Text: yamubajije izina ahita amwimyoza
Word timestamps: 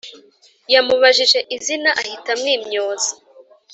yamubajije 0.73 1.39
izina 1.55 1.89
ahita 2.01 2.29
amwimyoza 2.35 3.11